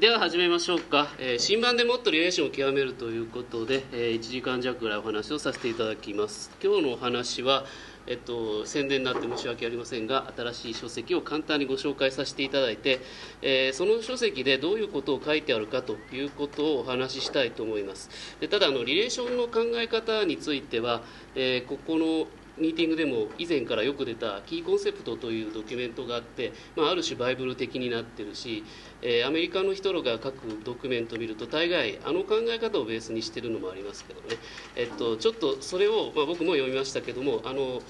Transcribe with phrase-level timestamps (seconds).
[0.00, 6.50] では始めましょうか、えー新版でもっとリレーションを極めるということで、えー1時間弱ぐらいお話をさせていただきます。
[6.64, 7.66] 今日のお話は、
[8.06, 13.00] えっと、宣伝になって申し訳ありませんが新しい書籍を簡単にご紹介させていただいて、
[13.42, 18.08] えーその書籍でどういうことを書いてあるかということをお話ししたいと思います。
[18.40, 21.02] でただあのリレーションの考え方については、
[21.34, 22.26] えここの
[22.60, 28.64] ミーティングでも以前からよく出たキーコンセプトというドキュメントがあって、まあ、ある種バイブル的になってるし、
[29.02, 34.36] えーアメリカの人が書くドキュメントを見ると大概あの考え方をベースにしてるのもありますけどね、
[34.76, 37.80] えっと、ちょっとそれを、まあ、僕も読みましたけどもあの、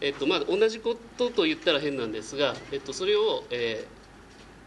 [0.00, 3.96] えっとまあ、同じことと言ったら変なんですが、えっと、それを、えー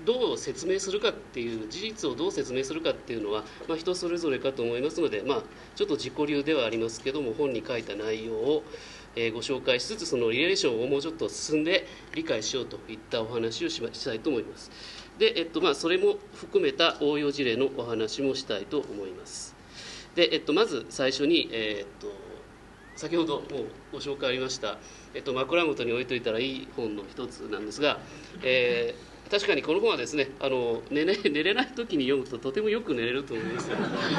[0.06, 5.44] どう説明するかっていう事実をどう説明するかっていうのは、まあ、人それぞれかと思いますので、まあ、
[5.76, 8.64] ちょっと自己流ではありますけども本に書いた内容を、
[9.16, 14.72] えーご紹介しつつそのリレーションをもうちょっと進んで理解しようといったお話をししたいと思います。
[15.20, 19.56] で、えっとまあ、それも含めた応用事例のお話もしたいと思います。
[20.16, 22.08] で、えっと、まず最初に、えっと
[22.96, 23.46] 先ほどもう
[23.94, 24.78] ご紹介ありました、
[25.14, 28.00] えっと、枕元に置いといたらいい本の一つなんですが、
[28.44, 33.70] えー確かにこの本はですねあの寝れ 寝れない時に読むととてもよく寝れると思います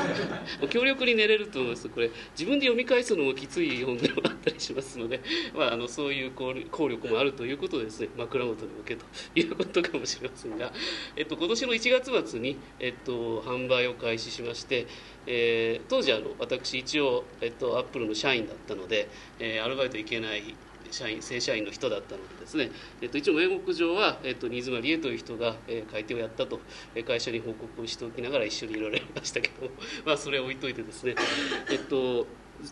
[0.71, 1.89] 強力に寝れると思います。
[1.89, 5.21] これ自分で読み返すのもきつい本でもあったりしますので、
[5.55, 8.09] まあ、あのそういう効効力もあるということでですね。
[8.17, 10.73] 枕元に置けということかもしれませんが、
[11.17, 14.87] えっと、今年の1月末に、えっと、販売を開始しまして、
[15.27, 20.55] えー当時あの私一応、えっと、アップルの社員だったので、えーアルバイト行けない
[20.91, 26.61] 社員正社員の人だったのでですね、えっと、一応名目上は、えっと、新妻理恵という人が、えー買い手をやったと、
[26.95, 29.73] えー会社に報告をしておきながら一緒にいろいろやりましたけども、
[30.05, 31.15] まあ、それは置いといてですね、
[31.71, 32.27] えっと、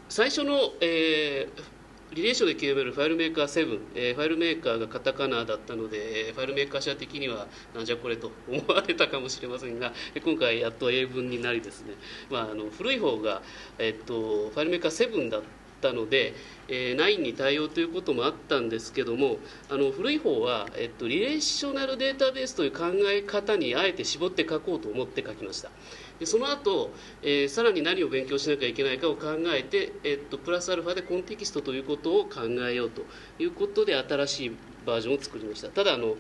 [0.09, 1.63] 最初の、えー
[2.11, 9.93] リレーションで極めるファイルメーカー7、えーファイルメーカーがカタカナだったので、えーファイルメーカー社的にはなんじゃこれと思われたかもしれませんが、
[10.25, 11.95] 今回やっと英文になりですね、
[12.31, 13.43] まあ、あの古い方が、
[13.79, 15.47] えっと、ファイルメーカー7だった
[15.81, 16.35] たので、
[16.69, 19.39] えー9に対応ということもあったんですけども
[19.71, 25.71] あの古い方は、えっと、リレーショナルデータベースという考え方にあえて絞って書こうと思って書きました。
[26.19, 26.91] でその後、
[27.23, 33.03] えーさらに何を勉強しなきゃいけないかを考えて、えっと、プラスアルファでコンテキストということを考えようと
[33.39, 34.57] いうことで新しい
[34.87, 35.69] バージョンを作りました。
[35.69, 36.17] ただあの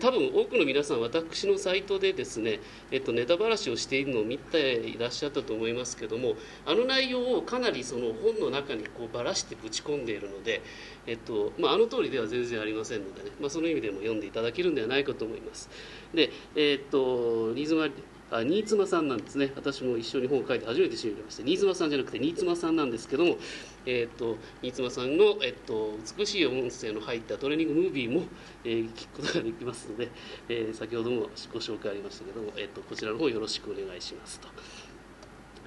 [0.00, 6.34] 多分多くの皆さん私のサイトでですね、えっと、ネタばらしをしているのを見ていらっしゃったと思いますけども
[6.66, 10.62] あの内容をかなりその本の中にこうばらしてぶち込んでいるので、
[11.06, 15.68] えっとまあ、あの通りでは全然ありませんのでね、まあ、その意味でも読んでいただけるんではないかと思います。
[16.14, 17.88] でえっと新妻
[18.30, 23.36] あ新妻さんなんですね私も一緒に本を書いて初めて知りました新妻さんじゃなくて新妻さんなんですけども、
[23.86, 28.26] えっと新妻さんの、えっと美しい音声の入ったトレーニングムービーも、
[28.64, 30.10] えー聞くことができますので、
[30.48, 34.48] えー先ほどもご紹介ありましたけども、えっとこちらの方よろしくお願いしますと。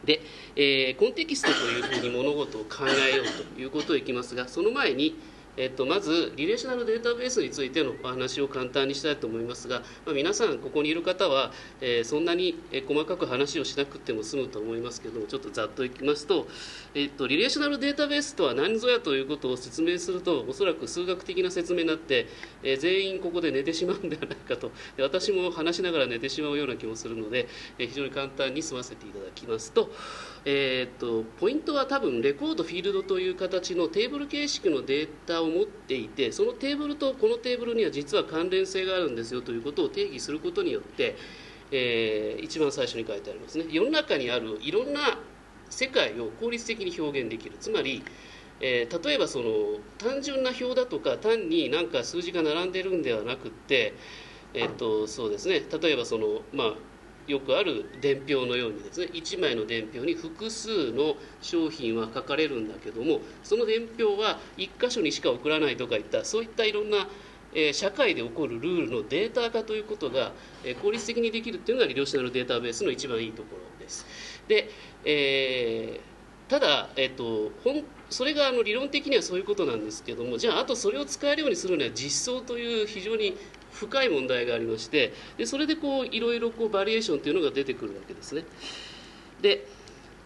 [0.06, 0.22] で、
[0.56, 5.16] えーコンテキストというふうに物事を考えようということをいきますがその前に、
[5.58, 11.52] えっと、まずリレーショナルデータベースについてのお話を簡単にしたいと思いますが、まあ、皆さんここにいる方は、
[11.82, 12.56] えーそんなに
[12.88, 16.48] 細かく話をしなくても済むと思いますけどもちょっとざっといきますと、
[16.94, 22.28] えっと、リレーショナルデータベースとは何ぞやということを説明するとおそらく数学的な説明になって、
[22.64, 24.72] えー全員ここで寝てしまうんではないかと。
[24.98, 27.48] で私も話しながら寝てしまうような気もするので、
[27.78, 29.92] えー非常に簡単に済ませていただきますと,、
[30.44, 41.16] えーっとポイントは多分レコードフィールドという形のテーブル形式のデータを持っていてそのテーブルとこのテーブルには実は関連性があるんですよということを定義することによって、
[41.72, 43.66] えー一番最初に書いてありますね。
[43.70, 45.20] 世の中にあるいろんな
[45.70, 47.56] 世界を効率的に表現できる。
[47.60, 48.04] つまり
[48.60, 49.52] えー例えばその
[50.00, 53.94] 単純な表だとか単になんか数字が並んでるんではなくて、
[54.56, 55.62] えっとそうですね。
[55.82, 56.74] 例えばそのまあ
[57.28, 67.08] よくある伝票のようにですね1枚の伝票に複数の商品は書かれるんだけどもその伝票は1箇所にしか送らないとかいったそういったいろんな
[67.54, 70.32] えー社会で起こるルールのデータ化ということが、
[70.64, 74.06] えー効率的にできるというのがリレーショナルデータベースの一番いいところです。
[74.48, 74.70] で、
[75.04, 76.12] えー
[76.52, 83.38] ただ、えっと、ほんそれがあの理論的にはそういうことなんですけどもじゃああとそれを使えるようにするには実装という非常に
[83.72, 88.44] 深い問題がありましてでそれでこういろいろこうバリエーションというのが出てくるわけですね。
[89.42, 89.66] で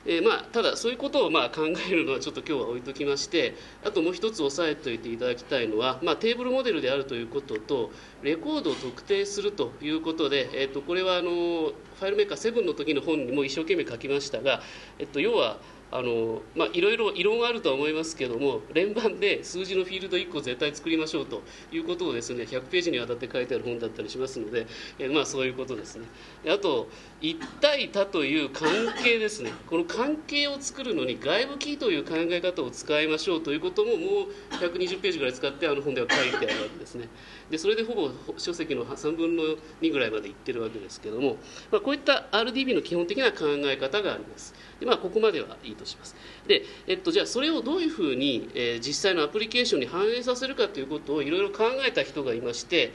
[0.08, 14.62] えーまあ、ただそういうことをまあ考えるのはちょっと今日は置いときましてあともう一つ押さえておいていただきたいのは、まあ、テーブルモデルであるということとレコードを特定するということで、えー、とこれはあのファイルメーカー7の時の本にも一生懸命書きましたが、
[15.00, 15.58] えっと、要は
[15.98, 24.68] あのまあ、いろいろ異論はあるとは思いますけども連番で数字のフィールド1個絶対作りましょうということをですね100ページにわたって書いてある本だったりしますので、
[25.00, 26.06] えまあ、そういうことですね。
[26.50, 26.90] あと
[27.22, 28.68] 一対多という関
[29.02, 29.54] 係ですね。
[29.70, 37.08] この関係を作るのに外部キーという考え方を使いましょうということももう120ページぐらい使ってあの本では書いてあるわけですね。
[37.50, 39.44] でそれでほぼ書籍の3分の
[39.82, 41.38] 2ぐらいまでいってるわけですけども、
[41.72, 44.54] まあ、こういった RDB の基本的な考え方があります。
[44.80, 46.16] で、まあ、ここまではいいとします。
[46.48, 52.94] で、えっと、じゃあそれをどういうふうに、えー、実際のアプリケーションに反映させるかということをいろいろ考えた人がいまして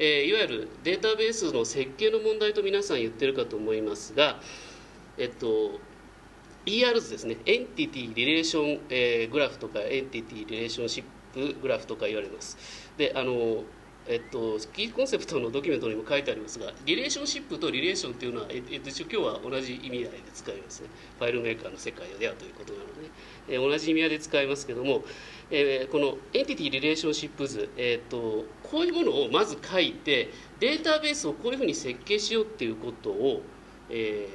[0.00, 4.40] えー、いわゆるデータベースの設計の問題と皆さん言ってるかと思いますが、
[5.18, 5.80] えっと、
[6.66, 11.04] ER図 ですね、エンティティ・リレーション、えー、グラフとか、エンティティ・リレーションシッ
[11.54, 12.56] プグラフとか言われます。
[12.96, 13.64] であの
[14.10, 20.88] えっと、キーコンセプトのドキュメントにも書いてありますがリレーションシップとリレーションというのは、えっと、一応今日は同じ意味合いで使いますね。
[21.18, 23.10] FileMakerの世界ではということなので、
[23.48, 25.04] えー、同じ意味合いで使いますけども、
[25.50, 33.42] えー、このエンティティ・リレーションシップ図、えーと、こういうものをまず書いてデータベースをこういうふうに設計しようっていうことを、
[33.90, 34.26] え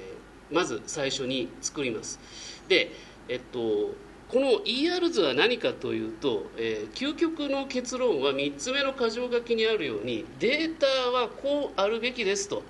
[0.52, 2.20] ー、まず最初に作ります。
[2.68, 2.92] で
[3.28, 3.96] えっと
[4.33, 12.63] この ER 図は何かというと、えー、究極の結論は3つ目の箇条書きにあるようにデータはこうあるべきですと、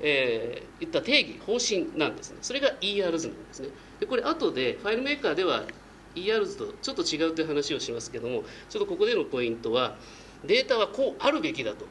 [0.00, 2.38] えー、言った定義方針なんですね。
[2.42, 3.70] それが ER 図なんですね。
[3.98, 5.64] でこれ後でファイルメーカーでは
[6.14, 9.96] ER 図とちょっと違うという話をしますけどもちょっとここでのポイントは
[10.44, 11.86] データはこうあるべきだと。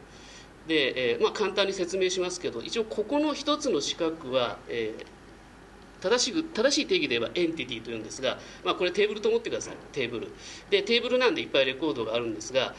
[0.65, 5.16] で、えー、まあ、簡単に説明しますけど一応ここの1つの四角は、えー
[6.01, 9.75] 正しく正しい定義で言えばエンティティというんですが、まあ、これテーブルと思ってください。
[9.91, 10.27] テーブル。
[10.69, 12.73] でテーブルなんでいっぱいレコードがあるんですが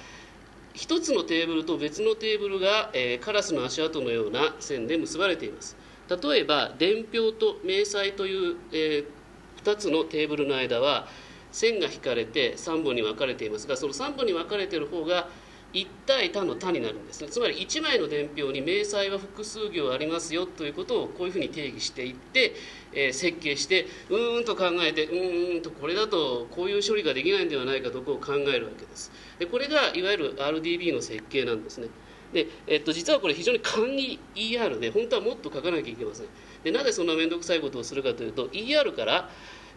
[0.75, 5.77] 一つのテーブルと別のテーブルが、えー、カラスの足跡のような線で結ばれています。
[6.09, 11.09] 例えば伝票と明細という、えー、2つのテーブルの間は
[11.53, 15.29] 線が引かれて3本に分かれていますがその3本に分かれている方が
[15.75, 17.29] 1対他の他になるんですね。
[17.29, 22.55] つまり1枚の伝票に明細は複数行ありますよということをこういうふうに定義していって、
[22.95, 29.13] えー、設計してうーんと考えてうーんとこれだとこういう処理ができないんではないかとこう考えるわけです。
[29.39, 31.89] でこれがいわゆる RDB の設計なんですね。
[32.33, 36.27] で、えっと、実はこれ非常に簡易 ER で本当はもっと書かなきゃいけません。
[36.65, 39.31] でなぜそんな面倒くさいことをするかというと ER から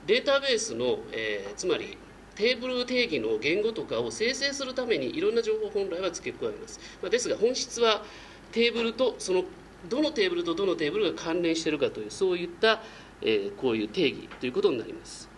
[0.08, 1.98] データベースの、えー、つまり
[2.42, 8.04] テーブル定義の言語とかを生成するためにいろんな情報を本来は付け加えます、まあ、ですが本質は
[8.52, 9.44] テーブルとその
[9.88, 12.82] どのテーブルとどのテーブルが関連しているかというそういった、
[13.22, 15.30] えー、こういう定義ということになります。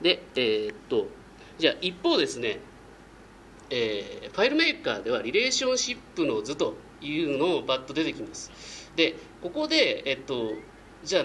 [0.00, 1.08] でえー、っと
[1.58, 2.60] じゃあ一方ですね、
[3.68, 8.90] えー、ファイルメーカーではリレーションシップの図というのをバッと出てきます。
[8.96, 10.54] でここで、えっと、
[11.04, 11.24] じゃあ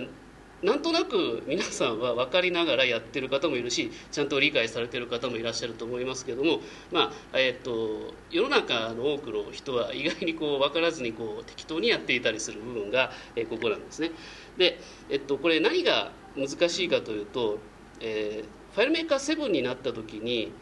[0.64, 6.60] なんとなく皆さんは分かりながらやってる方もいるしちゃんと理解されてる方もいらっしゃると思いますけども、
[6.92, 14.12] まあえーと、世の中の多くの人は意外にこう分からずにこう適当にやっていたりする部分が、えー、ここなんですね。
[14.58, 14.80] で、
[15.10, 17.60] えっと、これ何が難しいかというと、
[18.00, 20.54] えー、ファイルメーカー7になった時に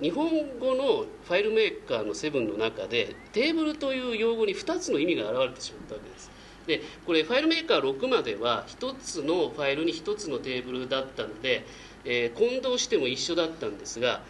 [0.00, 6.31] 日本語のファイルメーカーの7の中でテーブルという用語に2つの意味が現れてしまったわけです。
[6.66, 11.64] でこれファイルメーカー6までは1つのファイルに1つのテーブルだったので、
[12.04, 14.22] えー、混同しても一緒だったんですが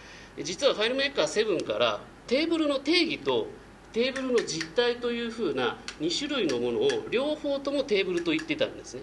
[0.43, 3.47] 実はファイルメーカー7からテーブルの定義と
[3.93, 9.03] テーブルの実態というふうな2種類のものを両方ともテーブルと言ってたんですね。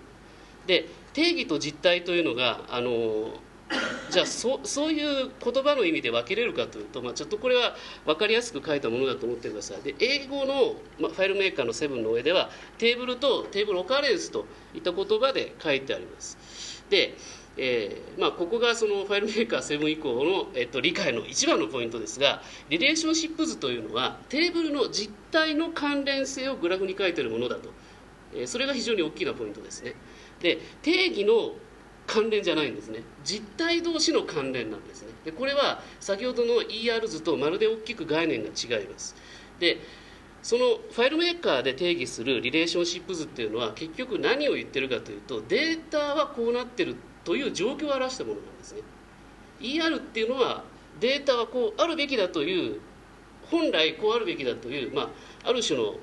[0.65, 3.34] で定義と実態というのがあの
[4.10, 9.82] じゃあそそういう言葉の意味で分けれるかというと、まあ、ちょっとこれは分かりやすく書いたものだと思ってください。
[9.82, 16.84] で英語の、まあ、ファイルメーカーの7の上ではテーブルとテーブルオカレンスといった言葉で書いてあります。
[16.90, 17.16] で、
[17.58, 27.70] えーまあ、ここがそのファイルメーカー7以降の、えっと、理解の一番のポイントですがリレーションシップ図というのはテーブルの実態の関連性をグラフに書いているものだと、
[28.34, 29.94] えー、それが非常に大きなポイントですね。
[30.40, 31.52] で定義の
[32.10, 33.04] 関連じゃないんですね。
[33.24, 35.10] 実体同士の関連なんですね。
[35.25, 39.16] でこれは先ほどの ER 図とまるで大きく概念が違います。
[39.60, 39.78] で
[40.42, 48.82] そのファイルメーカーで定義するリレーションシップ図っていうのは結局何を言ってるかというとデータはこうなってるという状況を表したものなんですね。
[49.60, 50.63] ER っていうのは
[51.00, 52.80] データはこうあるべきだという
[53.51, 55.04] 本来こうあるべきだという、ま
[55.44, 55.94] あ、ある種の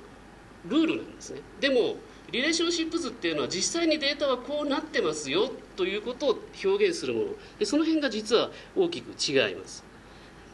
[0.68, 1.40] ルールなんですね。
[1.58, 1.96] でも
[2.36, 7.26] リレーションシップ図っていうのは実際にデータはこうなってますよということを表現するもの。
[7.58, 9.82] でその辺が実は大きく違います。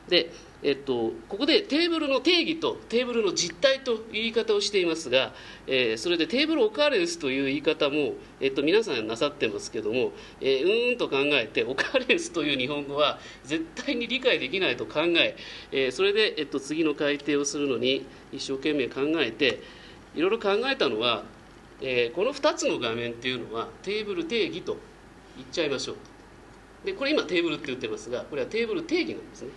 [0.08, 0.30] で
[0.64, 5.32] えっと、ここでテーブルの定義とテーブルの実態という言い方をしていますが、
[5.66, 15.36] えー、それでテーブルオカーレンスという言い方も、えっと、皆さんなさってますけども、えー、うーんと考えてオカーレンスという日本語は 絶対に理解できないと考え
[15.72, 19.58] えー、それで、えっと、次の改定をするのに一生懸命考えて
[20.14, 21.24] いろいろ考えたのは、
[21.82, 24.76] えー、この2つの画面っていうのはテーブル定義と
[25.36, 25.96] 言っちゃいましょう。
[26.86, 29.48] でこれ今テーブルって言ってますがこれはテーブル定義なんですね。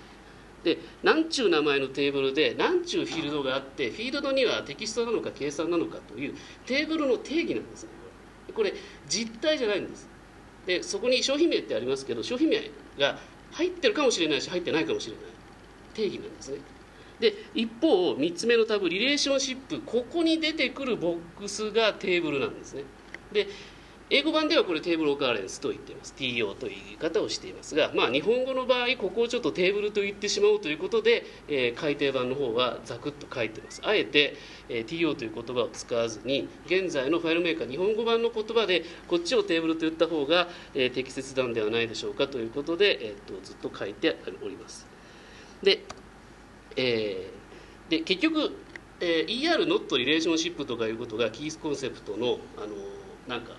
[0.64, 7.90] で何ちゅう名前のテーブルで何ちゅうフィールドがあってフィールドにはテキストなのか計算なのかというテーブルの定義なんですね。
[8.54, 8.74] これ
[9.08, 10.10] 実体じゃないんです。
[10.66, 13.20] でそこに商品名ってありますけど商品名が
[13.52, 15.26] 入ってるかもしれないし入ってないかもしれない。
[15.94, 16.58] 定義なんですね。
[17.20, 22.84] で一方3つ目のタブリレーションシップここに出てくるボックスがテーブルなんですね。
[23.32, 23.48] で
[24.12, 26.14] 英語版ではこれテーブルオカーレンスと言っています。
[26.16, 33.82] TO という言い方をしていますが、まあ、日本語の場合ここをちょっとテーブルと言ってしまおうということで、えー、改訂版の方はザクッと書いてます。
[33.84, 34.36] あえて、
[34.70, 44.86] えー、TO という言葉を使わずに現在のファイルメーカー日本語版の言葉でこっちをテーブルと言った方が、えー、適切なんではないでしょうかということで、えーと、とずっと書いております。
[45.64, 45.80] で,、
[46.76, 48.52] えー、で結局、
[49.00, 52.76] えー、ER ノットリレーションシップとかいうことがキースコンセプトのあの
[53.28, 53.54] なんか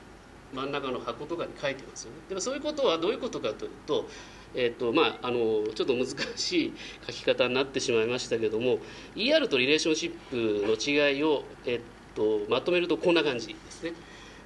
[0.55, 2.19] 真ん中の箱とかに書いてますよね。
[2.29, 4.09] でもそういうことはどういうことかというと,、
[4.55, 6.07] えーとまあ、あのちょっと難
[6.37, 6.73] しい
[7.07, 8.79] 書き方になってしまいましたけども
[9.17, 11.81] ER とリレーションシップの違いを、えー
[12.17, 13.93] と、まとめるとこんな感じですね。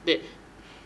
[0.04, 0.20] で、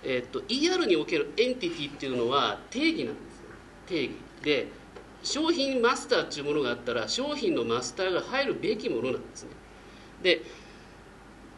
[0.02, 3.48] えーと、ER におけるエンティティっていうのは定義なんですよ。
[3.86, 4.14] 定義。
[4.42, 4.66] で
[5.24, 9.50] 商品マスターっていうものがあったら商品のマスターが入るべきものなんですね。
[10.22, 10.42] で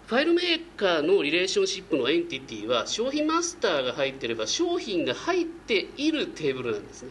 [0.06, 7.10] FileMakerのリレーションシップのエンティティは商品マスターが入ってれば商品が入っているテーブルなんですね。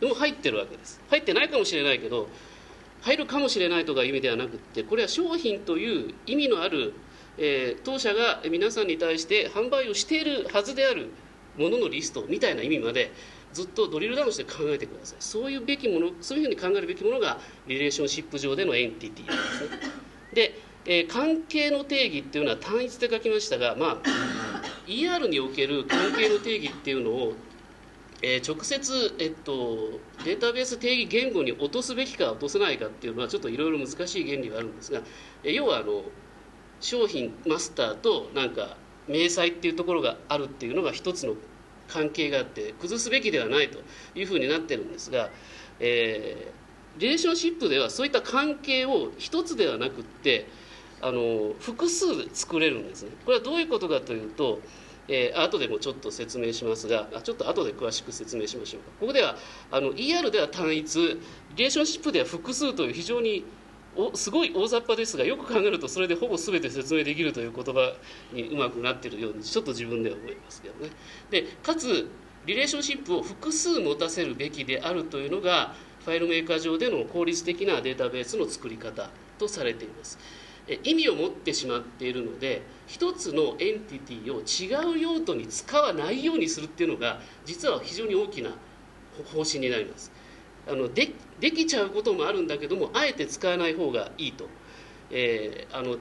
[0.00, 1.00] でも入ってるわけです。
[1.08, 2.28] 入ってないかもしれないけど
[3.00, 6.94] 入るかもしれないとかいう意味ではなくってこれは商品という意味のある、
[7.38, 11.10] えー、当社が皆さんに対して販売をしているはずである
[11.58, 13.12] もののリストみたいな意味まで
[13.52, 15.16] ずっとドリルダウンして考えてください。
[15.20, 19.78] そういうべきものそういうふうに考えるべきものがリレーションシップ上でのエンティティなんですね。
[20.34, 27.34] でえー、関係の定義っていうのは単一で書きましたが、まあ、ER における関係の定義っていうのを、
[28.20, 35.02] えー、直接、えっと、データベース定義言語に落とすべきか落とせないかっていうのはちょっといろいろ難しい原理があるんですが、
[35.44, 36.02] えー、要はあの
[36.80, 41.34] 商品マスターとなんか明細っていうところがあるっていうのが一つの
[41.92, 43.78] 関係があって崩すべきではないと
[44.18, 45.30] いうふうになってるんですが、
[45.80, 50.48] えー、リレーションシップではそういった関係を一つではなくって
[51.00, 53.10] あの複数作れるんですね。
[53.24, 54.60] これはどういうことかというと、
[55.08, 58.90] えー、後でもちょっと説明しますがちょっと後で詳しく説明しましょうか。
[59.00, 59.36] ここでは
[59.70, 61.18] あの ER では単一リ
[61.56, 63.44] レーションシップでは複数という非常に
[63.94, 67.94] おすごい大雑把ですがよく考えるとそれでほぼ全て説明できるという言葉
[68.32, 70.90] にうまくなってるようにちょっと自分では思いますけどね。
[71.30, 72.08] でかつ
[72.46, 80.18] リレーションシップを複数持たせるべきであるというのがファイルメーカー上での効率的なデータベースの作り方とされています。
[80.84, 88.50] 意味を持ってしまっているので一つのエンティティを違う用途に使わないようにするっていうのが実は非常に大きな
[89.34, 90.12] 方針になります。
[90.68, 94.46] あのでできちゃうこともあるんだけどもあえて使わない方がいいと、
[95.10, 95.96] えー、あの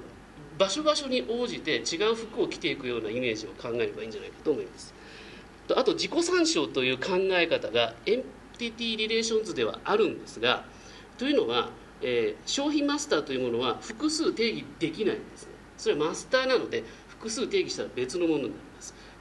[0.58, 4.94] 場所場所に応じて違う服を着ていくようなイメージを考えればいいんじゃないかと思います。
[5.76, 8.24] あと自己参照という考え方がエン
[8.58, 10.66] ティティリレーション図ではあるんですが
[11.18, 11.70] というのは
[12.02, 15.54] えー、商品マスターというものは複数定義できないんですね。
[15.78, 18.71] それはマスターなので複数定義したら別のものになります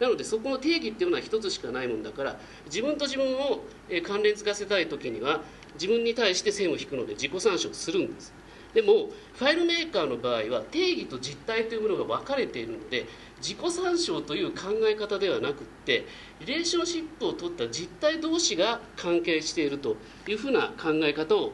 [0.00, 3.60] なのでそこの定義っていうのは一つしかないもんだから自分と自分を
[4.02, 5.42] 関連付かせたい時には
[5.74, 8.32] 自分に対して線を引くので自己参照するんです。
[8.74, 13.06] でもファイルメーカーの場合は定義と実態というものが分かれているので
[13.38, 15.54] 自己参照という考え方ではなくっ
[15.84, 16.06] て
[16.38, 19.96] リレーションシップを取った実態同士が関係していると
[20.28, 21.52] いうふうな考え方を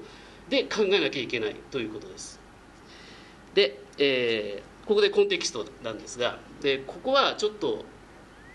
[0.50, 2.38] で考えなきゃいけないということです。
[3.54, 7.84] で、えー、ここでコンテキストなんですがでここはちょっと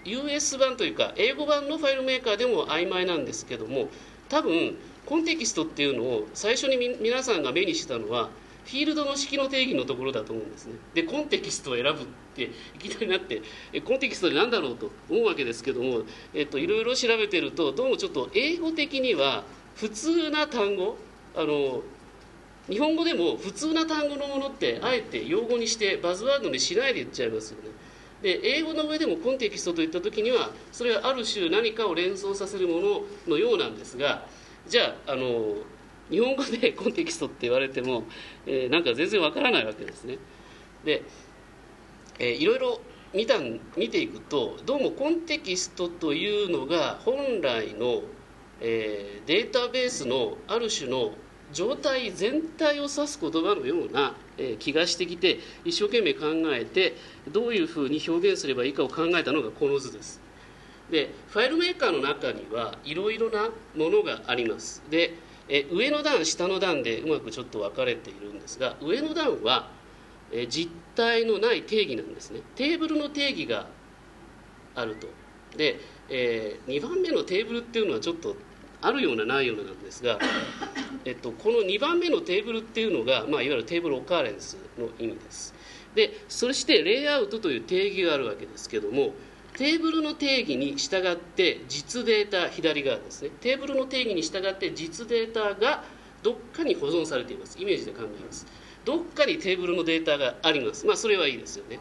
[0.05, 3.89] US 版というか英語版のファイルメーカーでも曖昧なんですけども
[4.29, 8.29] 多分コンテキストっていうのを最初に皆さんが目にしたのは
[8.65, 10.74] フィールドの式の定義のところだと思うんですね。
[10.93, 11.93] でコンテキストを選ぶっ
[12.36, 13.41] ていきなりなって
[13.81, 16.03] コンテキストで何だろうと思うわけですけども、
[16.34, 19.43] えっと、いろいろ調べてるとどうもちょっと英語的には
[19.75, 20.98] 普通な単語
[21.36, 21.81] あの
[22.70, 27.70] 日本語でも普通な単語のものってあえて用語にしてバズワードにしないで言っちゃいますよね。
[28.22, 34.25] で英語の上でもコンテキストといった時にはそれはある種何かを連想させるもののようなんですが
[34.68, 35.56] じゃああの
[36.10, 38.04] 日本語でコンテキストって言われても、
[38.46, 40.18] えー、なんか全然わからないわけですね。
[40.84, 41.04] で、
[42.20, 42.82] えー、いろいろ
[43.13, 43.36] 見た
[43.78, 48.01] 見ていくとどうもコンテキストというのが本来の、
[48.60, 51.13] えー、データベースのある種の
[51.53, 54.15] 状態全体を指す言葉のような、
[54.60, 56.96] 気がしてきて一生懸命考えて
[57.31, 60.20] どういうふうに表現すればいいかを考えたのがこの図です。
[60.89, 64.81] でファイルメーカーの中にはいろいろなものがあります。
[64.89, 65.13] で
[65.48, 69.70] え上の段下の段でうまくちょっと分かれているんですが上の段は
[70.31, 72.41] え実体のない定義なんですね。
[72.55, 73.67] テーブルの定義が
[74.75, 75.08] あると。
[75.58, 75.79] で、
[76.10, 78.36] え、2番目のテーブルっていうのはちょっと
[78.82, 80.20] あるようなないようななんですが、
[81.06, 85.54] えっと、この2番目のテーブルっていうのが、まあ、いわゆるテーブルオカーレンスの意味です。
[85.96, 89.14] でそしてレイアウトという定義があるわけですけども
[89.58, 93.32] テーブルの定義に従って実データ左側ですね。
[93.42, 95.84] テーブルの定義に従って実データが
[96.24, 97.58] どっかに保存されています。
[97.60, 98.48] イメージで考えます。
[98.86, 100.86] どっかにテーブルのデータがあります。
[100.86, 101.80] まあそれはいいですよね。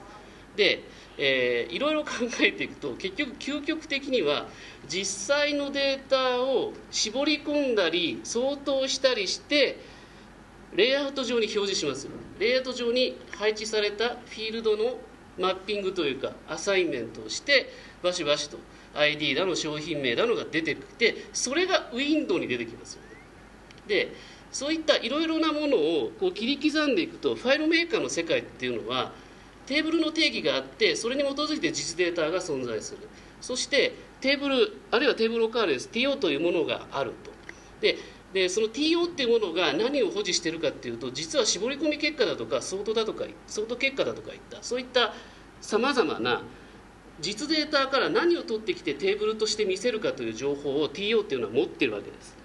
[0.56, 0.82] で、
[1.18, 4.46] えー、いろいろ考えていくと結局究極的には
[4.88, 9.78] 実際のデータを絞り込んだり相当したりして
[10.74, 14.98] レイアウト上に表示しますレイアウト上に配置されたフィールドの
[15.38, 17.68] マッピングというかアサインメントをして
[18.02, 18.58] バシバシと
[18.94, 23.08] ID だの商品名だのが出てきてそれがウィンドウに出てきますよね。
[23.86, 24.12] で
[24.52, 29.12] そういったいろいろなものをこう切り刻んでいくとファイルメーカーの世界っていうのは
[29.70, 33.08] テーブルの定義があってそれに基づいて実データが存在する。
[33.40, 37.30] そしてテーブルあるいはテーブルオカーレンス TO というものがあると。
[37.80, 37.96] で
[38.34, 44.60] でその TO っていうものが何を保持してるかっていうと実は絞り込み結果だとかソートだとかソート結果だとかいった。
[44.60, 45.14] そういった
[45.60, 46.42] さまざまな
[47.20, 52.39] 実データから何を取ってきてテーブルとして見せるかという情報を TO っていうのは持ってるわけです。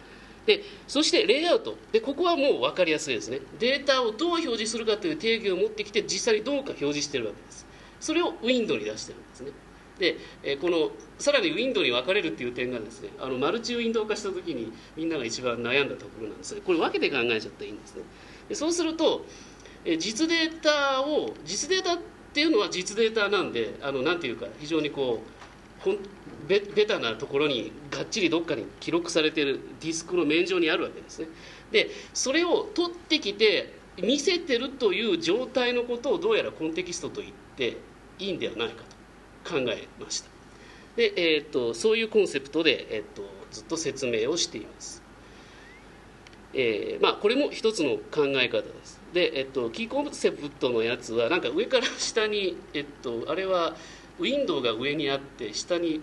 [0.46, 1.76] でそしてレイアウト。
[1.92, 3.40] でここはもう分かりやすいですね。
[3.60, 7.66] データをどう表示するかという定義を持ってきて実際にどうか表示してるわけです。
[8.00, 9.52] それをウィンドウに出してるんですね。
[9.98, 16.56] で、えこのさらにウィンドウに分かれるっていう点がですねあのマルチウィンドウ化した時にみんなが一番悩んだところなんです。
[16.56, 18.02] がこれ分けて考えちゃったらいいんですね。
[18.50, 19.26] でそうすると、
[19.86, 21.98] え実データを実データっ
[22.34, 25.45] ていうのは実データなんであのなんていうか非常にこう
[26.48, 31.28] ベベタなところにがっちりどっかに記録されてるディスクの面上にあるわけですね。
[31.72, 37.78] でそれを取ってきて見せてるという状態のことをどうやらコンテキストと言って
[38.20, 38.84] いいんではないか
[39.44, 40.30] と考えました。
[40.96, 45.04] で、えーと、そういうコンセプトで、えーと、ずっと説明をしています、
[46.54, 49.02] えー、まあ、これも一つの考え方です。
[49.14, 53.76] で、えーと、キーコンセプトのやつはなんか上から下に、えっと、あれは
[54.20, 56.02] ウィンドウが上にあって下に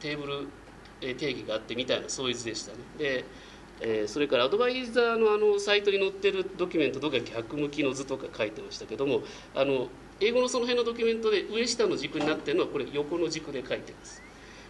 [0.00, 0.48] テーブル
[1.00, 2.78] 定義があってみたいなそういう図でしたね。
[2.98, 3.24] で、
[3.80, 9.22] えー、それからアドバイザーのあのサイトに載ってるドキュメントとか逆向きの図とか書いてましたけども
[9.54, 9.88] あの
[10.20, 14.22] 英語のその辺のドキュメントで上下の軸になってるのはこれ横の軸で書いてます。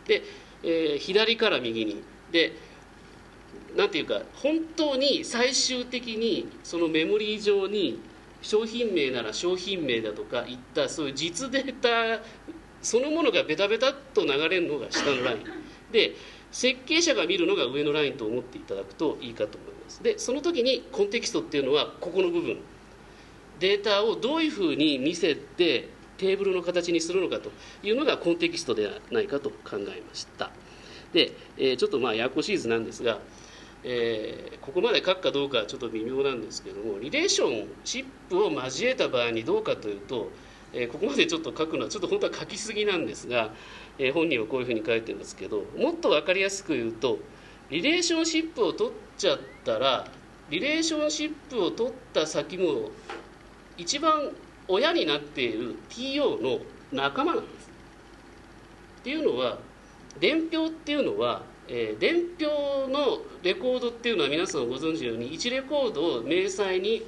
[0.07, 0.23] で、
[0.63, 2.03] えー、左から右に。
[2.33, 2.53] で
[3.77, 8.01] なんていうか本当に最終的にそのメモリー上に
[8.41, 12.23] 商品名なら商品名だとかいったそういう実データ
[12.85, 15.39] そのものがベタベタっと流れるのが下のライン。
[15.91, 16.13] で
[16.53, 20.03] 設計者が見るのが上のラインと思っていただくといいかと思います。
[20.03, 22.59] でその時にコンテキストっていうのはここの部分。
[23.61, 27.51] データをどういうふうに見せてテーブルの形にするのかと
[27.83, 30.51] いうのがコンテキストではないかと考えました。
[31.13, 33.21] で、えー、ちょっとまあややこしい図なんですが、
[33.85, 40.31] えー、ここまで書くかどうかはちょっと微妙なんですけどもリレーションシップを交えた場合にどうかというと
[40.75, 43.51] えー、ここまでちょっと書くのはちょっと本当は書きすぎなんですが、
[43.99, 47.19] えー、本人はこういうふうに書いてますけどもっと分かりやすく言うと
[47.71, 50.07] リレーションシップを取っちゃったら
[50.51, 52.91] リレーションシップを取った先も
[53.79, 54.31] 一番
[54.69, 56.61] 親になっている TO の
[56.93, 57.71] 仲間なんです。
[59.01, 59.59] っていうのは
[60.21, 67.03] 伝票っていうのは、えー、伝票のレコードっていうのは皆さんご存知のように1レコードを明細に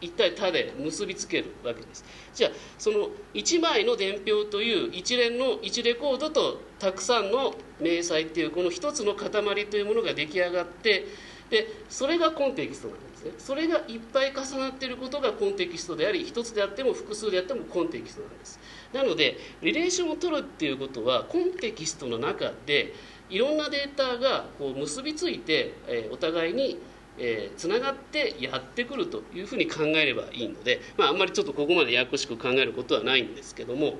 [0.00, 2.04] 一体他で結びつけるわけです。
[2.34, 9.30] じゃあその1枚の伝票という一連の1レコードとたくさんの明細っていうこの一つの塊
[9.66, 11.06] というものが出来上がって
[11.50, 13.32] でそれがコンテキストなんですね。
[13.38, 18.60] それがいっぱい重なっていることがコンテキストであり一つであっても複数であってもコンテキストなんです。
[18.92, 22.94] なのでリレーションを取るっていうことはコンテキストの中で
[23.28, 26.78] いろんなデータがこう結びついて、えー、お互いに
[27.20, 33.98] えー、つながってやってくるというふうに考えればいいので、まあ、あんまりちょっとここまでややこしく考えることはないんですけども、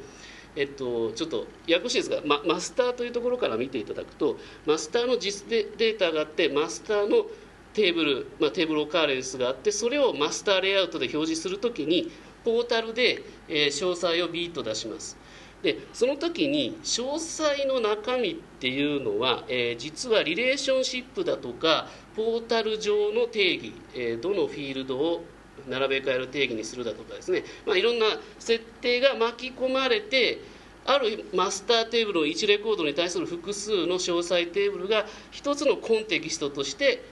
[0.56, 7.26] えっと、ちょっとややこしいですが、ま、マスターというところから見ていただくとマスターの実データがあってマスターの
[7.74, 12.11] テーブル、まあ、テーブルオカーレンスがあってそれをマスターレイアウトで表示するときに
[12.44, 15.18] ポータルで、えー、詳細をビート出します。
[15.62, 21.88] でその時に詳細の中身っていうのは、えー、実はリレーションシップだとか
[22.20, 25.24] ポータル上の定義、え、どのフィールドを
[25.66, 28.04] 並べ替える定義にするだとかですね、まあ、いろんな
[28.38, 30.38] 設定が巻き込まれて
[30.85, 37.02] あるマスターテーブルの1レコードに対する複数の詳細テーブルが一つのコンテキストとして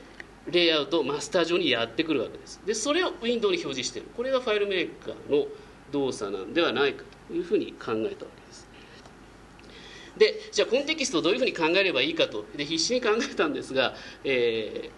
[0.50, 2.60] レイアウトをマスター上にやってくるわけです。
[2.66, 4.08] でそれをウィンドウに表示している。
[4.14, 5.46] これがファイルメーカーの
[5.90, 8.14] 動作なんではないかというふうに考えたわけで
[8.52, 8.67] す。
[10.18, 12.44] でじゃあコンテキストをどういうふうに考えればいいかと。
[12.56, 14.90] で必死に考えたんですが、え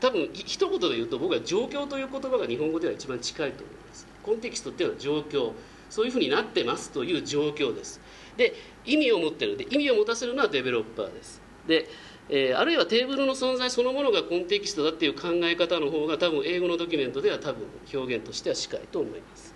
[0.00, 4.06] ー、多分一言で言うと僕は状況という言葉が日本語では一番近いと思います。
[4.22, 5.52] コンテキストっていうのは状況。
[5.90, 8.00] そういうふうになってますという状況です。
[8.36, 9.56] で意味を持ってる。
[9.56, 11.40] で意味を持たせるのはデベロッパーです。
[11.66, 11.88] で、
[12.28, 19.47] えー、あるいはテーブルの存在そのものがコンテキストだっていう考え方の方が多分英語のドキュメントでは多分表現としては近いと思います。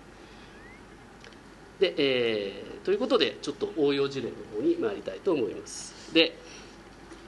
[1.83, 6.13] で、えー、ということでちょっと応用事例の方に参りたいと思います。
[6.13, 6.37] で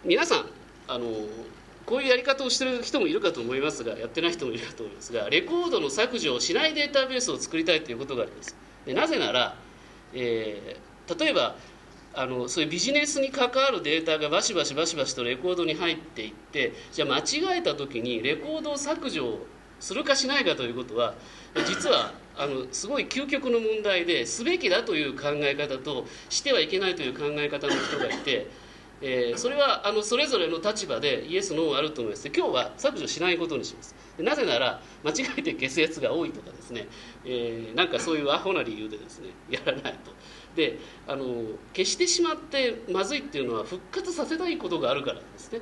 [0.05, 0.45] 皆さん
[0.87, 1.07] あの
[1.85, 8.55] こういうやり方をしてる人もいるかと思いますがやってない人もいるかと思いますがレコードの削除をしないデータベースを作りたいということがあります。
[8.85, 9.57] でなぜなら、
[10.13, 11.57] えー、例えば
[12.13, 19.39] あのそういうビジネスに関わるデータがバシバシバシバシとレコードに入っていってじゃあ間違えた時にレコードを削除
[19.81, 21.15] するかしないかということは
[21.67, 28.65] 実はあのすごい究極の問題ですべきだという考え方としてはいけないという考え方の人がいて。
[29.01, 32.23] えー、それはあのそれぞれの立場でイエス・ノーがあると思います。
[32.23, 33.93] で今日は削除しないことにします。
[34.17, 36.87] なぜなら間違えて消すやつが多いとかですね、
[37.25, 40.11] えー、なんかそういうアホな理由でですねやらないと。
[40.55, 41.25] であの
[41.75, 45.59] 消してしまってまずいっていうのは復活させたいことがあるからですね。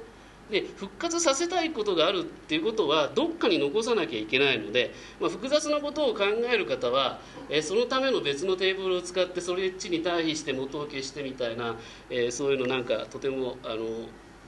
[0.52, 11.76] で復活させたいことがあるっていうことはどっかに残さなきゃいけないので、まあ、複雑なことを考える方は、え、そのための別のテーブルを使ってそれっちに対比して元を消してみたいな、
[12.10, 13.76] えー、そういうのなんかとてもあの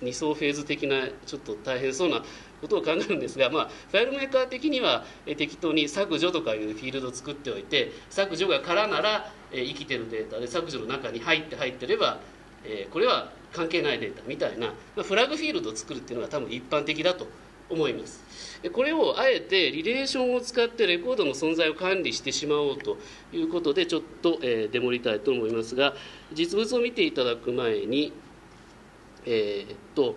[0.01, 2.21] 2層フェーズ的なちょっと大変そうな
[2.61, 12.19] ことを考えるんですが、まあ、ファイルメーカー的には、え、適当に削除とかいうフィールドを作っておいて削除が空なら、え、生きてるデータで削除の中に入って入ってれば、
[12.65, 17.27] え、これは関係ないデータみたいな、ま、フラグフィールドを作るっていうのが多分一般的だと
[17.69, 18.23] 思います。
[18.71, 22.97] これをあえてリレーションを使ってレコードの存在を管理してしまおうと
[23.31, 25.93] いうことでちょっと、えー、デモりたいと思いますが
[26.33, 28.11] 実物を見ていただく前に
[29.25, 30.15] えー、っと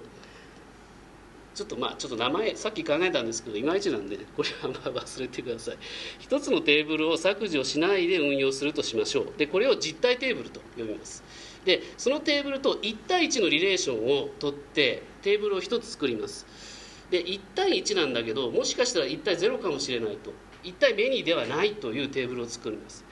[1.54, 5.76] ちょっとまあちょっと名前さっき考えたんですけどいまいちなんでこれはまあ忘れてください。
[6.20, 9.32] 一つのテーブルを削除しないで運用するとしましょう。
[9.36, 11.24] でこれを実体テーブルと呼びます。
[11.68, 16.46] でそのテーブルと1対1のリレーションを取ってテーブルを1つ作ります。
[17.10, 20.32] で1対1なんだけどもしかしたら1対0かもしれないと。
[20.64, 23.04] 1対メニーではないというテーブルを作ります。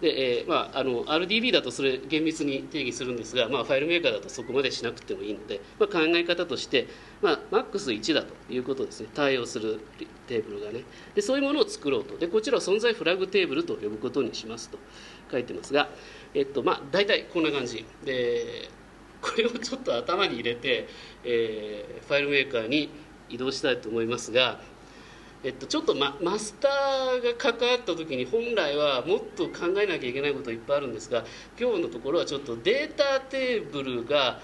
[0.00, 6.88] で、えーまあ、あの RDB だとそれ厳密に定義するんですが、まあ、ファイルメーカーだとそこまでしなくてもいいので、まあ、考え方として、
[7.20, 9.08] まあ、MAX1 だということですね。
[9.14, 9.80] 対応する
[10.26, 10.84] テーブルがね。
[11.14, 12.16] でそういうものを作ろうと。
[12.16, 14.78] でこちらを存在フラグテーブルと呼ぶことにしますと
[15.30, 15.90] 書いてますが、
[16.34, 17.84] えっとまあ、大体こんな感じ。
[18.04, 18.68] で
[19.20, 20.88] これをちょっと頭に入れて、
[21.24, 22.90] えー、ファイルメーカーに
[23.28, 24.60] 移動したいと思いますが
[25.42, 31.24] えっと、ちょっとママスターが関わった時に本来はもっと考えなきゃいけないこといっぱいあるんですが
[31.58, 34.40] 今日のところはちょっとデータテーブルが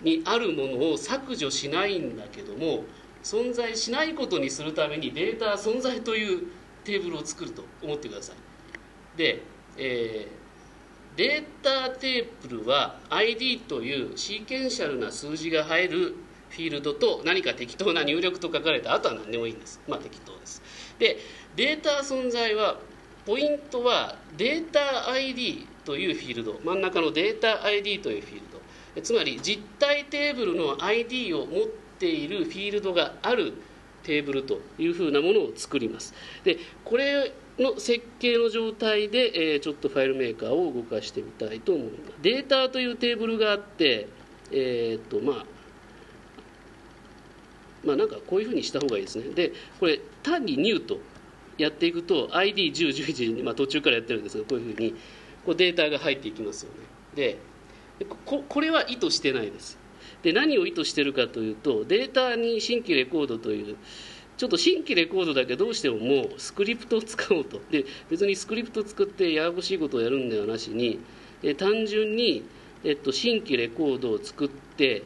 [0.00, 2.84] にあるものを削除しないんだけども
[3.22, 6.46] 存在しないことにするためにデータ存在という
[6.84, 8.36] テーブルを作ると思ってください。
[9.18, 9.42] で、
[9.76, 10.41] えー、
[11.16, 16.14] データテーブルは ID というシーケンシャルな数字が入る
[16.48, 19.80] フィールドと何か適当な入力と書かれたあとは何でもいいんです。
[19.88, 20.62] まあ適当です。
[20.98, 21.18] で
[21.56, 22.78] データ存在は
[23.26, 26.60] ポイントはデータ ID というフィールド。
[26.64, 28.42] 真ん中のデータ ID というフィール
[28.94, 29.02] ド。
[29.02, 31.66] つまり実体テーブルの ID を持っ
[31.98, 33.54] ているフィールドがある
[34.02, 36.14] テーブルというふうなものを作ります。
[36.44, 42.14] でこれの設計の状態で、えちょっとファイルメーカーを動かしてみたいと思います。
[42.22, 44.08] データというテーブルがあって
[44.52, 45.46] えー、っとまあ
[47.84, 49.30] まあ、なんかこういうふうにした方がいいですね。
[49.34, 50.98] でこれ単に new と
[51.58, 54.94] やっていくと ID1011 に、まあ、途中からやってるんですがこういうふうに
[55.44, 56.78] こうデータが入っていきますよね。
[57.16, 57.38] で
[58.26, 59.78] ここれは意図してないです。
[60.22, 63.76] で何を意図してるかというとデータに新規レコードという
[64.36, 67.60] ちょっと新規レコードだけどうしてももうスクリプトを使おうと。
[67.70, 70.98] で別にスクリプト作ってややこしいことをやるんではなしに
[71.42, 72.44] え単純に、
[72.84, 75.02] えっと、新規レコードを作って、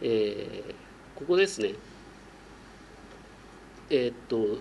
[0.00, 1.74] えー、ここですね。
[3.90, 4.58] え、っと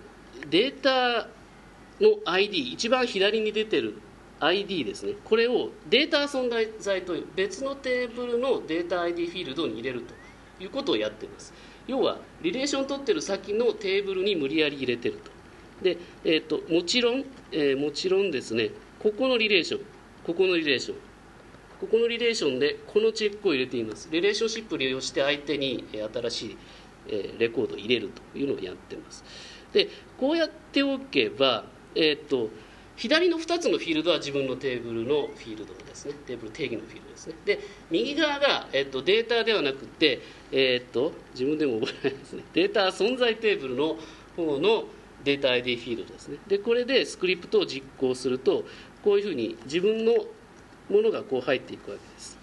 [0.49, 1.27] データ
[2.01, 4.01] の ID 一番左に出てる
[4.39, 5.13] ID ですね。
[5.23, 6.49] これをデータ存
[6.79, 10.13] 在という別のテーブルのデータ ID フィールドに入れると
[10.63, 11.53] いうことをやっています。
[11.89, 15.31] 要はリレーション取ってる先のテーブルに無理やり入れてると。
[15.83, 18.71] で、えーと、もちろん、えー、もちろんですね
[19.01, 19.85] ここのリレーション
[20.25, 20.97] ここのリレーション。
[21.79, 24.09] ここのリレーションでこのチェックを入れています。
[24.11, 26.57] リレーションシップを利用して相手に新しい
[27.39, 29.23] レコードを入れるというのをやってます。
[29.73, 29.87] で
[30.19, 32.49] こうやっておけば、えーと
[32.99, 36.13] 左の2つのフィールドは自分のテーブルのフィールドですね。
[36.27, 37.35] テーブル定義のフィールドですね。
[37.45, 40.19] で右側が、えっと、データではなくて、
[40.51, 42.43] えっと自分でも覚えないですね。
[42.53, 43.97] データ存在テーブルの
[44.35, 44.85] 方の
[45.23, 46.37] データ ID フィールドですね。
[46.47, 48.63] でこれでスクリプトを実行すると
[49.03, 50.13] こういうふうに自分の
[50.89, 52.37] ものがこう入っていくわけです。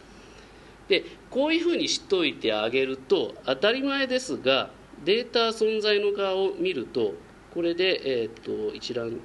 [0.89, 4.71] でこういうふうにしといてあげると当たり前ですが
[5.05, 7.15] データ存在の側を見ると
[7.53, 8.33] これで、えー、っ
[8.71, 9.19] と一覧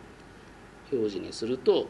[0.92, 1.88] 表示にすると,、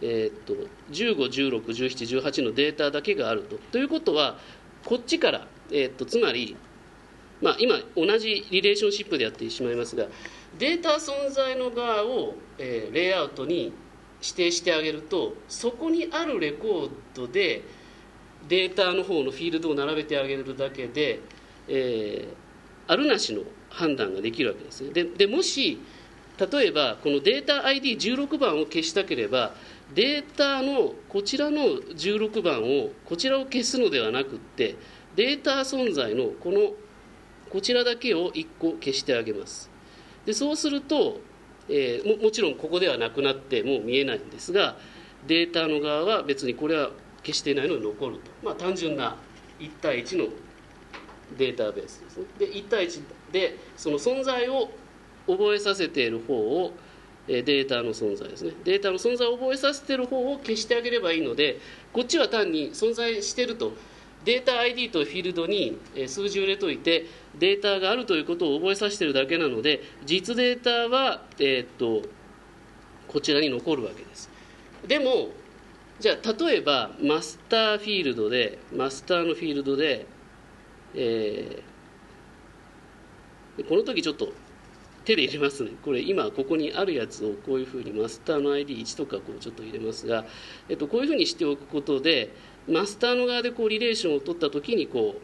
[0.00, 0.54] えー、っと
[0.92, 3.58] 15161718のデータだけがあると。
[3.70, 4.38] ということは
[4.84, 6.56] こっちから、えー、っとつまり、
[7.40, 10.06] まあ、今同じリレーションシップでやってしまいますが
[10.58, 13.72] データ存在の側を、えー、レイアウトに
[14.22, 17.62] 指定してあげるとそこにあるレコードで
[18.48, 21.20] データの方のフィールドを並べてあげるだけで、
[21.68, 24.92] えー、あるなしの判断ができるわけですね。
[24.92, 25.80] ででもし
[26.38, 29.54] 例えばこのデータ ID16 番を消したければ
[29.94, 34.76] データのこちらの16番をこちらを消すのではなくって
[35.20, 36.72] データ存在のこの
[37.50, 39.68] こちらだけを1個消してあげます。
[40.24, 41.20] でそうすると、
[41.68, 44.78] えー、ももちろんここではなくなってもう見えないんですが
[45.26, 49.14] データの側は別にこれは消していないので残ると、まあ、単純な
[49.58, 50.32] 1対1の
[51.36, 52.24] データベースですね。
[52.38, 54.70] で1対1でその存在を
[55.26, 56.72] 覚えさせている方を
[57.26, 58.52] データの存在ですね。
[58.64, 61.58] データの存在を覚えさせている方を消してあげればいいので
[61.92, 63.74] こっちは単に存在してると
[64.24, 67.06] データ ID とフィールドに数字を入れといて
[67.38, 72.08] データがあるということを覚えさせているだけなので実データは、えー、っと
[73.08, 74.30] こちらに残るわけです。
[74.86, 75.30] でも
[75.98, 80.06] じゃあ例えばマスターフィールドでマスターのフィールドで、
[80.94, 84.32] えー、この時ちょっと
[85.04, 85.70] 手で入れますね。
[85.82, 90.24] これ今ここにあるやつをこういうふうにマスターの ID1 とかこうちょっと入れますが、
[90.68, 92.34] えっと、こういうふうにしておくことで
[92.70, 95.20] マスターの側でこうリレーションを取った時にこ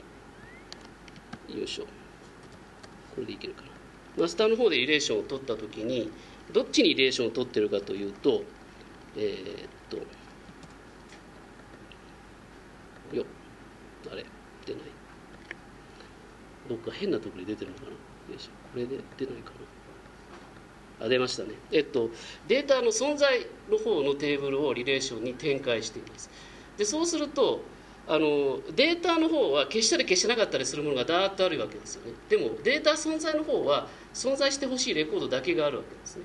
[1.48, 1.84] うよいしょ。
[1.84, 3.68] これでいけるかな。
[4.18, 6.10] マスターの方でリレーションを取った時に
[6.52, 8.42] どっちにリレーションを取ってるかというと
[9.16, 9.96] えー、っと
[13.16, 13.24] よ
[14.10, 14.24] あれ
[14.64, 14.82] 出ない。
[16.68, 17.90] どっか変なところに出てるのかな。
[17.90, 17.96] よ
[18.36, 18.50] いしょ。
[18.72, 19.52] これで出ないか
[21.00, 21.06] な。
[21.06, 21.50] あ出ましたね。
[21.70, 22.10] えっと
[22.48, 26.28] データの存在の方のテーブルをリレーションに展開しています。
[26.76, 27.62] でそうすると
[28.08, 32.12] あのデータの方は消したり消してなかったりするものがダーッとあるわけですよね。
[32.28, 36.24] でもデータ存在の方は存在してほしいレコードだけがあるわけですね。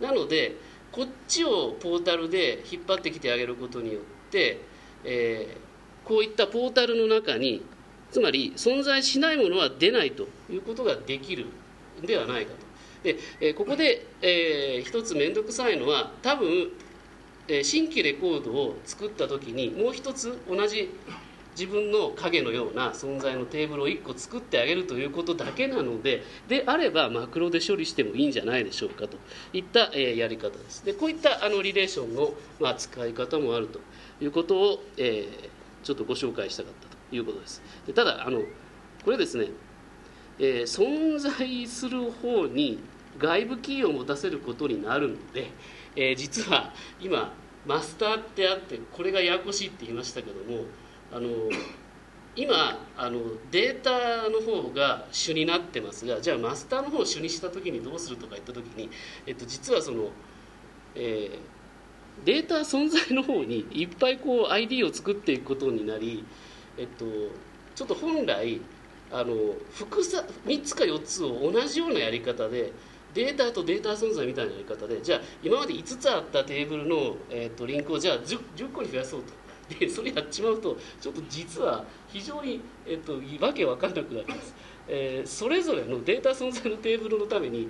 [0.00, 0.56] なので
[0.90, 4.60] こっちをポータルで引っ張ってきてあげることによって、
[5.04, 7.64] えー、こういったポータルの中に
[8.10, 11.46] つまり存在しないものは出ないということができる
[12.02, 12.58] んではないかと。
[13.02, 16.70] で、えー、ここで、えー、一つ面倒くさいのは多分
[17.48, 20.90] え新規レコードを作った時にもう一つ同じ
[21.58, 29.18] 自分の影のような存在のテーブルを1個作ってあげるということだけなのでであればマクロで処理してもいいんじゃないでしょうかと。
[29.52, 30.84] いった、えやり方です。
[30.84, 33.80] でこういったあのリレーションの、まあ、使い方もあると
[34.20, 37.62] いうことを、えー、ちょっとご紹介したかったということです。
[37.86, 38.42] でただあの
[39.04, 39.48] これですね、
[40.38, 42.78] えー、存在する方に
[43.18, 45.50] 外部キーを持たせることになるので
[45.96, 47.32] えー、実は今
[47.66, 50.64] マスターってあってこれがややこしいって言いましたけども
[51.12, 51.28] あの
[52.34, 58.90] 今あのデータの方が主になってますがじゃあマスターの方を主にした時にどうするとか言った時に、
[59.26, 60.08] えっと、実はその、
[60.94, 66.24] えー、データ存在の方にいっぱいこう ID を作っていくことになり、
[66.78, 67.04] えっと、
[67.74, 68.60] ちょっと本来
[69.12, 69.34] あの
[69.74, 72.72] 複数3つか4つを同じようなやり方で
[73.14, 79.42] データとデータ存在みたいなやり方でじゃあ今まで5つあったテーブルの、えーと、リンクをじゃあ 10, 10, 個に増やそうと。
[79.78, 84.54] でそれやっちまうとちょっと実は非常に、えーと、わけわかんなくなります、
[84.88, 87.68] えー、それぞれのデータ存在のテーブルのために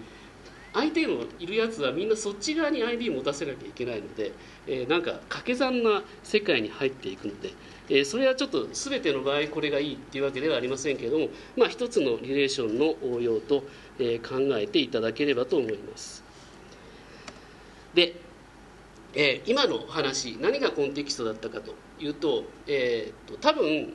[0.73, 4.33] 相手のいるやつはみんなそっち側に ID 持たせなきゃいけないので、
[4.67, 7.53] えー、なんか掛け算な世界に入っていくので、
[7.93, 11.29] えー、それはちょっと全ての場合これがいいっていうわけではありませんけれども、
[11.59, 13.65] まあ、一つのリレーションの応用と、
[13.99, 16.25] えー、考えていただければと思います。
[17.93, 18.15] で、
[19.13, 23.93] えー、今の話何がコンテキストだったかというと,、えーと、多分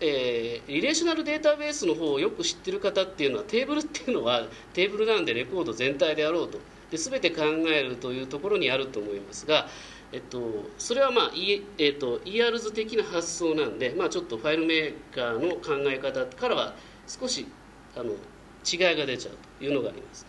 [0.00, 6.58] えー、リレーショナルデータベースの方をよく知ってる方っていうのはテーブルっていうのはテーブルなんでレコード全体であろうと
[6.90, 9.68] で全て考えるというところにあると思いますが、
[10.14, 10.40] えっと、
[10.78, 11.30] それは、まあ
[11.78, 16.74] えっと、ERs 的な発想なんで、まあ、ちょっとファイルメーカーの考え方からは
[17.08, 17.48] 少し
[17.96, 20.24] あの違いが出ちゃうというのがあります。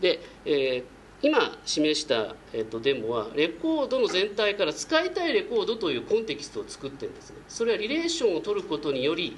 [0.00, 9.34] で、えー今示した、えっと、デモはレコードの全体から使いたいレコードというコンテキストを作ってるんですねそれはリレーションを取ることにより、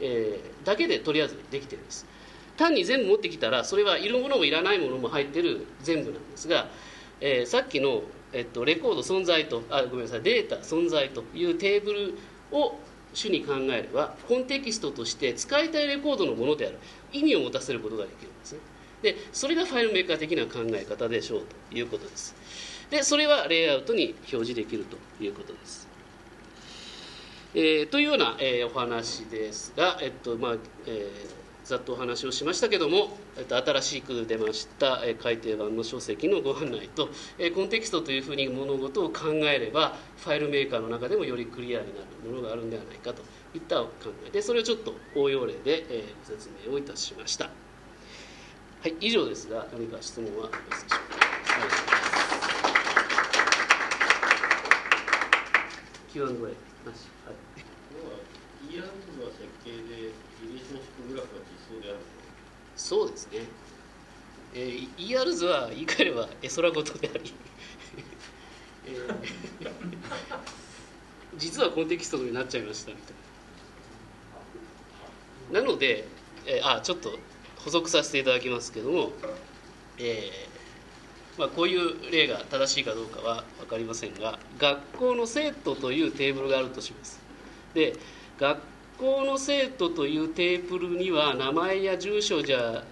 [0.00, 2.06] えー、だけでとりあえずできてるんです
[2.56, 6.68] 単に全部持ってきたらそれはいるものもいらないものも入ってる全部なんですが、
[7.20, 12.18] えー、さっきの、えっと、レコード存在とあごめんなさいデータ存在というテーブル
[12.52, 12.78] を
[13.14, 16.78] 主に考えればコンテキストとして使いたいレコードのものである。
[17.12, 18.58] 意味を持たせることができるんですね。
[19.02, 22.34] でそれがファイルメーカー的な考え方でしょうということです。
[22.90, 25.86] でそれはレイアウトに表示できるということです、
[27.54, 43.20] えー、というような、えー、お話ですが、えっとまあえーざっとお話をしましたけども、えっと、新しく出ました、え改訂版の書籍のご案内と、えコンテキストというふうに物事を考えればファイルメーカーの中でもよりクリアになるものがあるんではないかと
[43.54, 43.90] いった考
[44.26, 47.44] えでそれをちょっと応用例で、えご説明をいたしました。
[47.44, 47.50] は
[48.88, 51.28] い、以上ですが、何か質問はありますでしょうか
[56.14, 57.08] ？Q&A なし。
[57.26, 57.68] はい。
[58.68, 61.98] ER 図は設計でリレーションシップグラフが実装である
[62.76, 63.40] そうですね。
[64.54, 67.34] えー、ER 図は言い換えれば絵空事であり、
[68.86, 69.70] えー、
[71.36, 73.14] 実はコンテキストになっちゃいましたみたい
[75.52, 75.60] な。
[75.60, 76.06] なので、
[76.46, 77.18] えー、あちょっと
[77.58, 79.12] 補足させていただきますけども、
[79.98, 80.58] えー
[81.38, 87.20] まあ、こういう例が正しいかどうかは分かりませんが学校の生徒というテーブルがあるとします
[87.74, 87.94] で
[88.38, 88.60] 学
[88.98, 92.84] 校の生徒というテーブルには名前や住所じゃ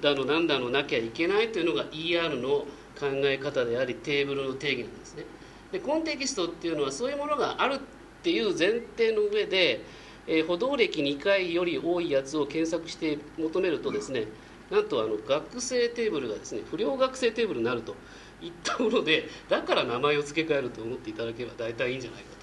[0.00, 2.66] だの何だのなきゃいけないというのが ER の
[2.98, 5.24] 考え方でありテーブルの定義なんですね。
[5.72, 7.78] でコンテキストっていうのはそういうものがあるっ
[8.22, 9.80] ていう前提の上で
[10.26, 14.24] えー、歩道歴2回より多いやつを検索して求めるとですね
[14.70, 17.94] なんとあの学生テーブルがですね不良学生テーブルになると
[18.40, 22.33] いったものでだから名前を付け替えると思っていただければ大体いいんじゃないか、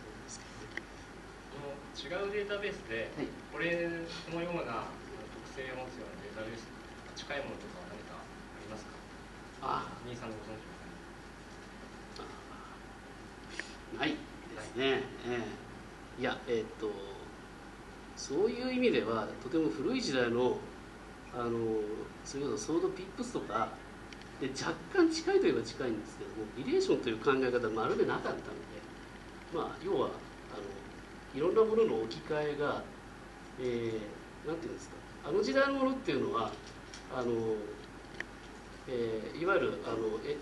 [2.02, 3.14] 違うデータベースで、
[3.54, 3.88] これ
[4.26, 6.66] このような特性を持つようなデータベース
[7.16, 8.26] 近いものとか何かあ
[8.58, 8.90] りますか？
[9.62, 9.86] あ。
[9.86, 10.72] あ兄さんご存知
[14.00, 14.16] ないで
[14.62, 15.44] すね、え
[16.18, 16.90] え、いやえー、っと
[18.16, 20.58] そういう意味ではとても古い時代の
[21.34, 21.60] あの
[22.26, 23.70] それこそソードピップスとか
[24.40, 28.42] で若干近いといえば近いんですけどもリレーションという考え方はまるでなかったので
[29.54, 30.10] まあ要は
[31.36, 32.82] いろんなものの置き換えが
[33.60, 34.96] えー、なんていうんですか。
[35.26, 36.52] あの時代のものっていうのは
[37.16, 37.32] あの、
[38.88, 40.36] えー、いわゆるあのえ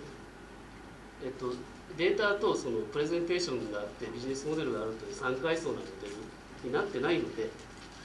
[1.26, 1.54] えっと
[1.98, 7.50] データとそのプレゼンテーションがあってビジネスモデルがあるという3階層なモデルになってないので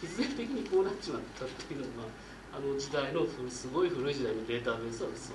[0.01, 2.09] 必然的にこうなっちまったっていうのは
[2.57, 5.33] あの時代のすごい古い時代のデータベースはそうです。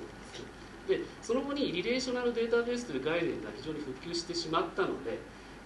[0.89, 5.19] でその後にリレーショナルデータベースという概念が非常に普及してしまったので、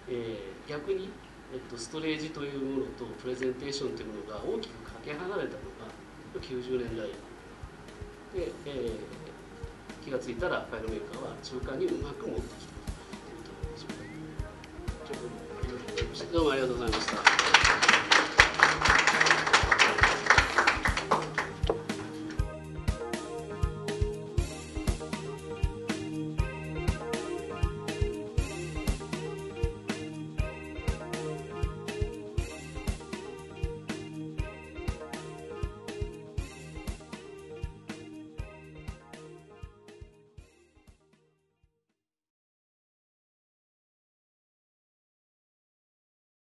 [0.08, 1.08] えー、逆に、
[1.52, 5.86] えっと、ストレージというものとプレゼンテーションというものが大きくかけ離れたのが
[6.40, 7.08] 90年代
[8.34, 12.74] で、えー、気が付いたらファイルメーカーは中間にうまく持ってきた
[13.22, 13.78] というところで
[16.16, 17.53] しょうどうもありがとうございました。